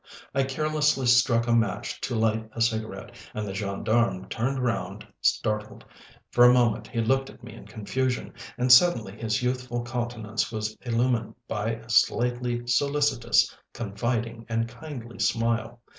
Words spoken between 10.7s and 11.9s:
illumined by a